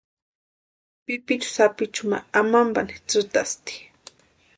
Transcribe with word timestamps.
Pipichu 1.05 1.49
sapichu 1.55 2.03
ma 2.09 2.17
amampani 2.39 2.95
tsïtasti. 3.07 3.73